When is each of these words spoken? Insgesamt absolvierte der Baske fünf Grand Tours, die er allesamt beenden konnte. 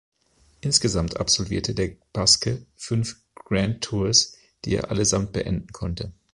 Insgesamt 0.61 1.17
absolvierte 1.17 1.75
der 1.75 1.95
Baske 2.11 2.65
fünf 2.75 3.21
Grand 3.35 3.83
Tours, 3.83 4.35
die 4.65 4.73
er 4.75 4.89
allesamt 4.89 5.31
beenden 5.31 5.71
konnte. 5.73 6.11